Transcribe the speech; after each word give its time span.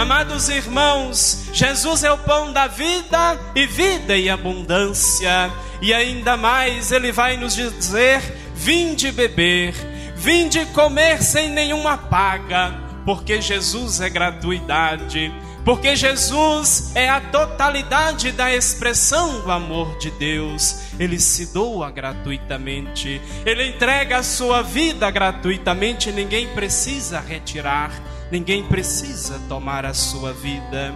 Amados 0.00 0.48
irmãos, 0.48 1.50
Jesus 1.52 2.02
é 2.04 2.10
o 2.10 2.16
pão 2.16 2.54
da 2.54 2.66
vida 2.66 3.38
e 3.54 3.66
vida 3.66 4.16
em 4.16 4.30
abundância. 4.30 5.52
E 5.82 5.92
ainda 5.92 6.38
mais, 6.38 6.90
ele 6.90 7.12
vai 7.12 7.36
nos 7.36 7.54
dizer: 7.54 8.22
vinde 8.54 9.12
beber, 9.12 9.74
vinde 10.16 10.64
comer 10.72 11.22
sem 11.22 11.50
nenhuma 11.50 11.98
paga, 11.98 12.74
porque 13.04 13.42
Jesus 13.42 14.00
é 14.00 14.08
gratuidade. 14.08 15.30
Porque 15.66 15.94
Jesus 15.94 16.92
é 16.94 17.10
a 17.10 17.20
totalidade 17.20 18.32
da 18.32 18.54
expressão 18.54 19.42
do 19.42 19.52
amor 19.52 19.98
de 19.98 20.10
Deus. 20.12 20.80
Ele 20.98 21.20
se 21.20 21.52
doa 21.52 21.90
gratuitamente, 21.90 23.20
ele 23.44 23.68
entrega 23.68 24.16
a 24.16 24.22
sua 24.22 24.62
vida 24.62 25.10
gratuitamente, 25.10 26.10
ninguém 26.10 26.48
precisa 26.54 27.20
retirar, 27.20 27.92
ninguém 28.30 28.64
precisa 28.64 29.40
tomar 29.48 29.84
a 29.84 29.94
sua 29.94 30.32
vida. 30.32 30.94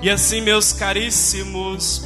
E 0.00 0.08
assim, 0.08 0.40
meus 0.40 0.72
caríssimos, 0.72 2.04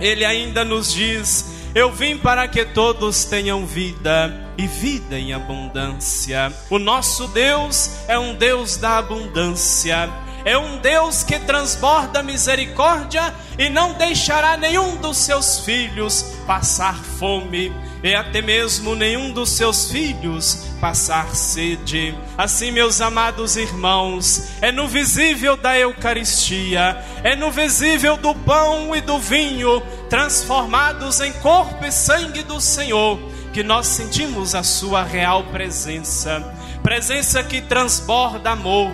ele 0.00 0.24
ainda 0.24 0.64
nos 0.64 0.92
diz: 0.92 1.52
Eu 1.74 1.92
vim 1.92 2.16
para 2.16 2.46
que 2.46 2.64
todos 2.64 3.24
tenham 3.24 3.66
vida 3.66 4.52
e 4.56 4.66
vida 4.66 5.18
em 5.18 5.32
abundância. 5.32 6.52
O 6.70 6.78
nosso 6.78 7.26
Deus 7.28 7.90
é 8.06 8.18
um 8.18 8.34
Deus 8.34 8.76
da 8.76 8.98
abundância 8.98 10.08
é 10.44 10.58
um 10.58 10.78
Deus 10.78 11.22
que 11.22 11.38
transborda 11.38 12.22
misericórdia 12.22 13.34
e 13.58 13.70
não 13.70 13.94
deixará 13.94 14.56
nenhum 14.56 14.96
dos 14.96 15.16
seus 15.16 15.60
filhos 15.60 16.34
passar 16.46 16.94
fome 16.94 17.72
e 18.02 18.14
até 18.14 18.42
mesmo 18.42 18.94
nenhum 18.94 19.32
dos 19.32 19.50
seus 19.50 19.90
filhos 19.90 20.66
passar 20.78 21.34
sede. 21.34 22.14
Assim, 22.36 22.70
meus 22.70 23.00
amados 23.00 23.56
irmãos, 23.56 24.50
é 24.60 24.70
no 24.70 24.86
visível 24.86 25.56
da 25.56 25.78
Eucaristia, 25.78 27.02
é 27.22 27.34
no 27.34 27.50
visível 27.50 28.18
do 28.18 28.34
pão 28.34 28.94
e 28.94 29.00
do 29.00 29.18
vinho, 29.18 29.82
transformados 30.10 31.20
em 31.20 31.32
corpo 31.32 31.82
e 31.86 31.90
sangue 31.90 32.42
do 32.42 32.60
Senhor, 32.60 33.18
que 33.54 33.62
nós 33.62 33.86
sentimos 33.86 34.54
a 34.54 34.62
Sua 34.62 35.02
real 35.02 35.44
presença 35.44 36.44
presença 36.84 37.42
que 37.42 37.62
transborda 37.62 38.50
amor 38.50 38.92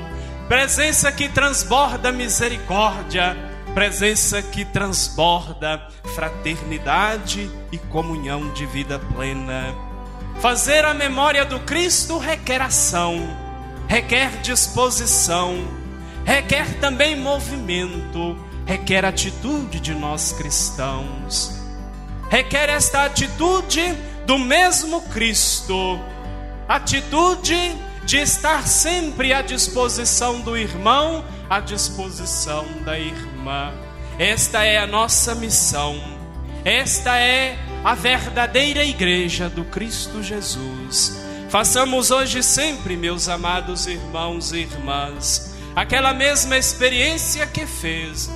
presença 0.50 1.12
que 1.12 1.28
transborda 1.28 2.10
misericórdia, 2.10 3.36
presença 3.72 4.42
que 4.42 4.64
transborda 4.64 5.80
fraternidade 6.12 7.48
e 7.70 7.78
comunhão 7.78 8.52
de 8.52 8.66
vida 8.66 8.98
plena. 8.98 9.72
Fazer 10.40 10.84
a 10.84 10.92
memória 10.92 11.44
do 11.44 11.60
Cristo 11.60 12.18
requer 12.18 12.60
ação, 12.60 13.28
requer 13.86 14.40
disposição, 14.42 15.56
requer 16.24 16.80
também 16.80 17.14
movimento, 17.14 18.36
requer 18.66 19.04
atitude 19.04 19.78
de 19.78 19.94
nós 19.94 20.32
cristãos. 20.32 21.62
Requer 22.28 22.70
esta 22.70 23.04
atitude 23.04 23.96
do 24.26 24.36
mesmo 24.36 25.00
Cristo, 25.02 26.00
atitude 26.68 27.76
de 28.04 28.18
estar 28.18 28.66
sempre 28.66 29.32
à 29.32 29.42
disposição 29.42 30.40
do 30.40 30.56
irmão, 30.56 31.24
à 31.48 31.60
disposição 31.60 32.66
da 32.84 32.98
irmã. 32.98 33.72
Esta 34.18 34.64
é 34.64 34.78
a 34.78 34.86
nossa 34.86 35.34
missão. 35.34 36.00
Esta 36.64 37.16
é 37.18 37.58
a 37.82 37.94
verdadeira 37.94 38.84
igreja 38.84 39.48
do 39.48 39.64
Cristo 39.64 40.22
Jesus. 40.22 41.20
Façamos 41.48 42.10
hoje 42.10 42.42
sempre, 42.42 42.96
meus 42.96 43.28
amados 43.28 43.86
irmãos 43.86 44.52
e 44.52 44.58
irmãs, 44.58 45.56
aquela 45.74 46.12
mesma 46.12 46.56
experiência 46.56 47.46
que 47.46 47.66
fez 47.66 48.30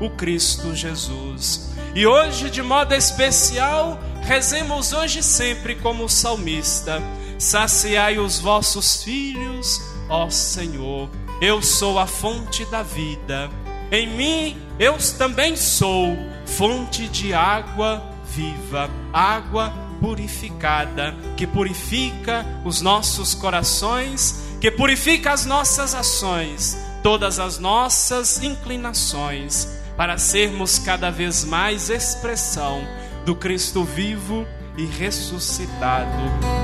o 0.00 0.10
Cristo 0.10 0.74
Jesus. 0.74 1.70
E 1.94 2.06
hoje, 2.06 2.50
de 2.50 2.62
modo 2.62 2.94
especial, 2.94 3.98
rezemos 4.22 4.92
hoje 4.92 5.22
sempre 5.22 5.74
como 5.76 6.08
salmista 6.08 7.02
saciai 7.42 8.20
os 8.20 8.38
vossos 8.38 9.02
filhos, 9.02 9.82
ó 10.08 10.30
Senhor. 10.30 11.10
Eu 11.40 11.60
sou 11.60 11.98
a 11.98 12.06
fonte 12.06 12.64
da 12.66 12.84
vida. 12.84 13.50
Em 13.90 14.06
mim 14.06 14.62
eu 14.78 14.96
também 15.18 15.56
sou 15.56 16.16
fonte 16.46 17.08
de 17.08 17.34
água 17.34 18.02
viva, 18.32 18.88
água 19.12 19.74
purificada, 20.00 21.16
que 21.36 21.46
purifica 21.46 22.46
os 22.64 22.80
nossos 22.80 23.34
corações, 23.34 24.40
que 24.60 24.70
purifica 24.70 25.32
as 25.32 25.44
nossas 25.44 25.96
ações, 25.96 26.78
todas 27.02 27.40
as 27.40 27.58
nossas 27.58 28.42
inclinações, 28.42 29.68
para 29.96 30.16
sermos 30.16 30.78
cada 30.78 31.10
vez 31.10 31.44
mais 31.44 31.90
expressão 31.90 32.86
do 33.26 33.34
Cristo 33.34 33.84
vivo 33.84 34.46
e 34.76 34.84
ressuscitado 34.86 36.61